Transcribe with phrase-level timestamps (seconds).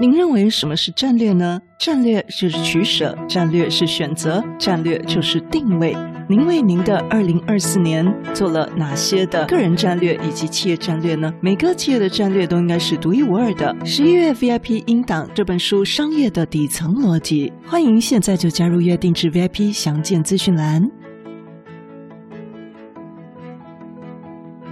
[0.00, 1.60] 您认为什么是战略呢？
[1.78, 5.94] 战略就是取舍，战略是选择，战略就是定位。
[6.26, 11.30] 您为您的二零二四年做了哪些的个人战略以及企业战略呢？
[11.42, 13.76] 每个企业的战略都应该是独一无二的。
[13.84, 20.90] 十一月 VIP 音档这本书《商业的底层逻辑》，欢迎现在就加入约定制 VIP，详见资讯栏。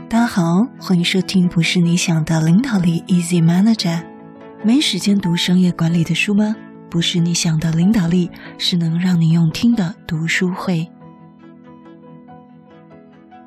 [0.08, 4.00] 大家好，欢迎收听不是你想的领导力 Easy Manager。
[4.64, 6.54] 没时间读商业管理的书吗？
[6.90, 10.86] 不是你想的领导力，是能让你用听的读书会。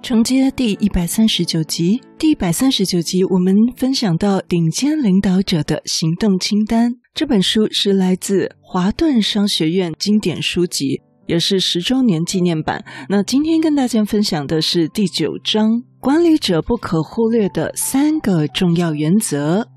[0.01, 6.93] 承接第一百三十九集，第一百三十九集，我们分享到顶尖领导者的行动清单。
[7.13, 12.85] 这本书是来自华顿商学院经典书籍，也是十周年纪念版。
[13.09, 19.67] 那今天跟大家分享的是第九章：管理者不可忽略的三个重要原则。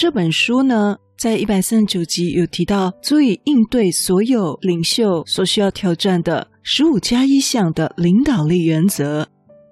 [0.00, 9.28] 这本书呢，在一百三十九集有提到，足以应对所有领袖所需要挑战的十五加一项的领导力原则。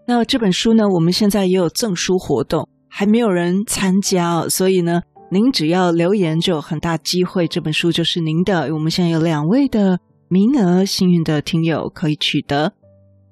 [0.06, 8.70] 那这本书呢，我们现在也有赠书活动，还没有人参加，所以呢，您只要留言就有很大机会，这本书就是您的。
[8.74, 12.74] 我们现在有两位的名额，幸运的听友可以取得。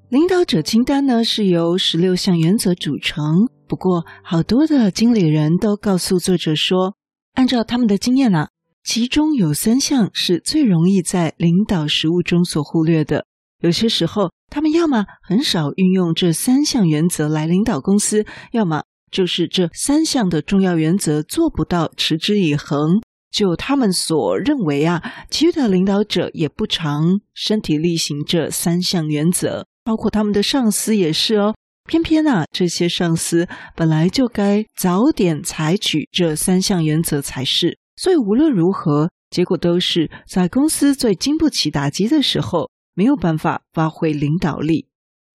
[0.09, 6.97] 领导者清单呢，是由十六项原则组成，不过好多的经理人都告诉作者说，
[7.34, 8.48] 按照他们的经验呢，
[8.84, 13.27] 其中有三项是最容易在领导实务中所忽略的。
[13.61, 23.01] 有些时候，他们要么很少运用这三项原则来领导公司，要么就是这三项的重要原则做不到持之以恒。
[23.33, 31.55] 就他们所认为啊，其余的领导者也不常身体力行这三项原则，包括他们的上司也是哦。
[31.87, 37.79] 偏偏啊，这些上司本来就该早点采取这三项原则才是。
[37.97, 42.70] 所以无论如何，结果都是在公司最经不起打击的时候。
[42.98, 44.87] 没有办法发挥领导力。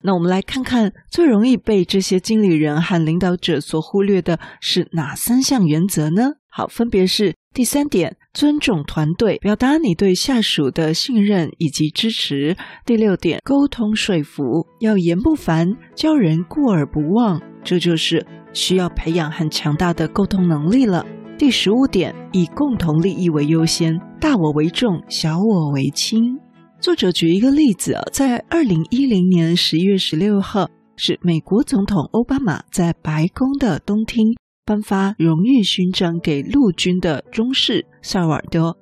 [0.03, 6.31] 那我们来看看最容易被这些经理人和领导者所忽略的是哪三项原则呢？
[6.49, 12.55] 好，分别是第三点，尊重团队，表达你对下属的信任以及支持；
[12.85, 21.05] 第六点，沟通说服，要言不烦，教人过而不忘，这就是需要培养很强大的沟通能力了。
[21.37, 26.39] 第十五点，以共同利益为优先，大我为重，小我为轻。
[26.79, 38.77] 作者举一个例子啊，在二零一零年十一月十六号，是美国总统奥巴马在白宫的东厅颁发荣誉勋章给陆军的中士萨尔瓦多。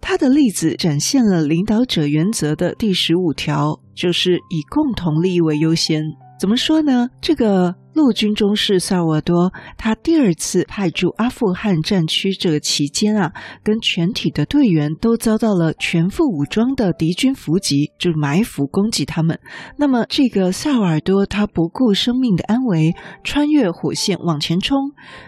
[0.00, 6.02] 他的例子展现了领导者原则的第十五条，就是以共同利益为优先。
[6.38, 7.08] 怎么说呢？
[7.20, 7.74] 这个。
[7.98, 13.32] 陆军中士萨尔瓦多，他第二次派驻阿富汗战区这个期间啊，
[13.64, 19.40] 跟全体的队员都遭到了全副武装的敌军伏击，就埋伏攻击他们。
[19.76, 22.94] 那么，这个萨尔瓦多他不顾生命的安危，
[23.24, 24.78] 穿越火线往前冲，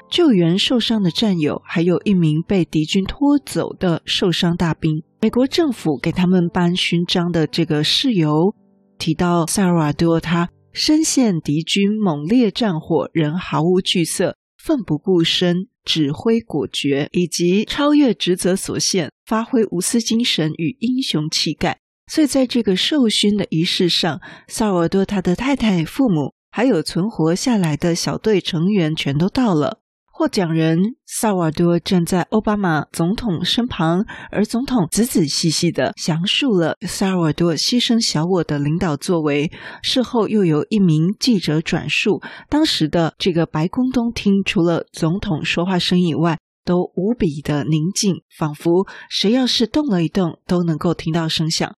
[0.09, 5.03] 救援受伤的战友，还有一名被敌军拖走的受伤大兵。
[5.21, 8.55] 美国政府给他们颁勋章的这个事由，
[8.97, 10.49] 提到萨尔瓦多他。
[10.73, 21.79] 身陷敌军猛烈战火，仍毫无惧色，奋不顾身，指挥果决，以及超越职责所限，发挥无私精神与英雄气概。
[22.07, 29.80] 所以，在这个授勋的仪式上，萨尔多他的太太、父母，还有存活下来的小队成员，全都到了。
[30.21, 39.51] 获奖人萨尔瓦多站在奥巴马总统身旁，而总统仔仔细细地详述了萨尔瓦多牺牲小我的领导作为。
[39.83, 42.21] 事后又有一名记者转述，
[42.51, 51.73] 当时的这个白宫东厅，除了总统说话声以外，都无比的宁静，仿佛谁要是动了一动，都能够听到声响。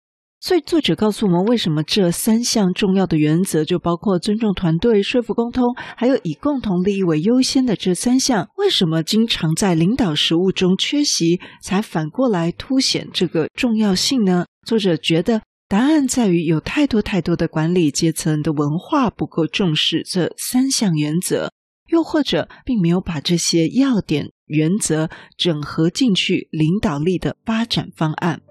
[0.44, 14.46] 所以，作者告诉我们，为什么这三项重要的原则，就包括尊重团队、说服沟通，还有以共同利益为优先的这三项，为什么经常在领导实务中缺席，才反过来凸显这个重要性呢？
[14.66, 21.52] 作者觉得答案在于有太多太多的管理阶层的文化不够重视这三项原则，
[21.92, 28.42] 又或者并没有把这些要点原则整合进去领导力的发展方案。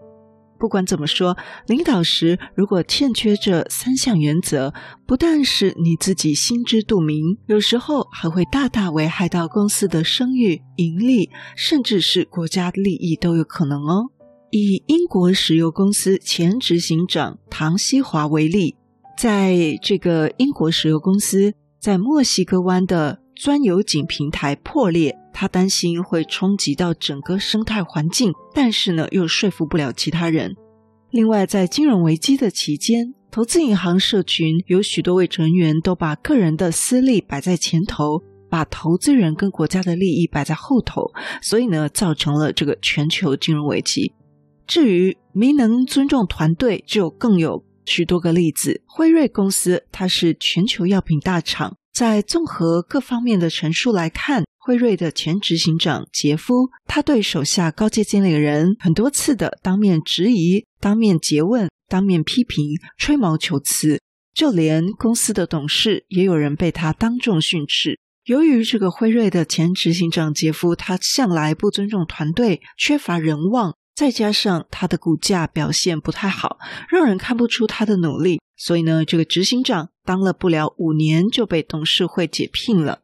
[0.60, 4.74] 不管怎么说，领导时如果欠缺这三项原则，
[5.06, 14.10] 不但是你自己心知肚明，有时候还会大大危害到公司的声誉、盈利，甚至是国家利益都有可能哦。
[14.50, 18.76] 以英国石油公司前执行长唐西华为例，
[19.16, 30.54] 在这个英国石油公司在墨西哥湾的钻油井平台破裂，他担心会冲击到整个生态环境，但是呢，又说服不了其他人。
[31.10, 41.12] 另外，在金融危机的期间，投资银行社群有许多位成员都把个人的私利摆在前头，把投资人跟国家的利益摆在后头，
[41.42, 44.12] 所以呢，造成了这个全球金融危机。
[44.66, 48.82] 至于没能尊重团队，就更有许多个例子。
[48.86, 64.00] 辉瑞公司，它是全球药品大厂，在综合各方面的陈述来看，辉瑞的前执行长杰夫，他对手下高阶经理人很多次的当面质疑、当面诘问、当面批评、吹毛求疵，
[64.32, 67.98] 就连公司的董事也有人被他当众训斥。
[68.24, 73.74] 由于这个辉瑞的前执行长杰夫，他向来不尊重团队，缺乏人望。
[74.00, 76.56] 再加上他的股价表现不太好，
[76.88, 83.02] 让人看不出他的努力，所以呢，这个执行长当了不了五年就被董事会解聘了。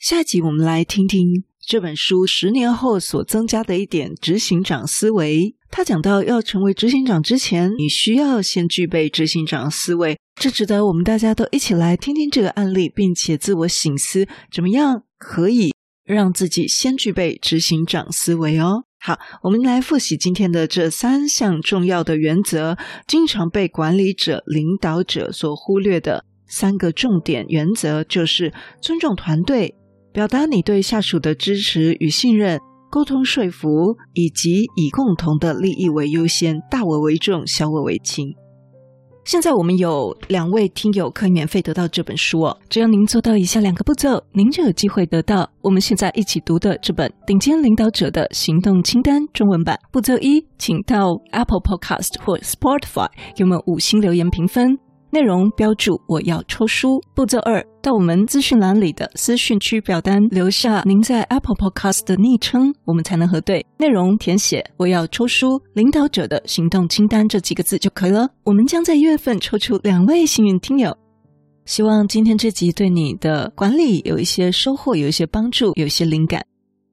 [0.00, 5.54] 下集我们来听听这本书十年后所增加的一点执行长思维。
[5.70, 15.72] 他讲到，要成为执行长之前，你需要先具备执行长思维，这值得我们大家都一起来听听这个案例，并且自我醒思，怎么样可以
[16.04, 18.82] 让自己先具备执行长思维哦。
[19.06, 29.74] 好，我们来复习今天的这三项重要的原则，经常被管理者、领导者所忽略的三个重点原则，就是尊重团队、
[30.10, 32.58] 表达你对下属的支持与信任、
[32.90, 38.34] 沟通说服，以及以共同的利益为优先，大我为重，小我为轻。
[39.24, 49.78] 现在我们有两位听友可以免费得到这本书哦，只要您做到以下两个步骤，您就有机会得到我们现在一起读的这本《顶尖领导者的行动清单》中文版。
[49.90, 54.78] 步骤一，请到 Apple Podcast 或 Spotify 给我们五星留言评分。
[55.14, 57.00] 内容标注我要抽书。
[57.14, 63.64] 步骤二，到我们资讯栏里的私讯区表单留下您在 Apple Podcast 的昵称，我们才能核对。
[63.78, 68.28] 内容填写我要抽书领导者的行动清单这几个字就可以了。
[68.42, 70.92] 我们将在一月份抽出两位幸运听友。
[71.64, 76.44] 希望今天这集对你的管理有一些收获，有一些帮助，有一些灵感。